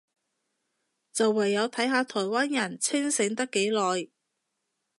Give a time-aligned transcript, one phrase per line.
[1.13, 4.09] 就唯有睇下台灣人清醒得幾耐